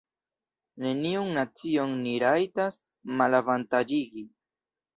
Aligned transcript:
Neniun 0.85 1.29
nacion 1.39 1.93
ni 2.07 2.15
rajtas 2.25 2.81
malavantaĝigi. 3.21 4.29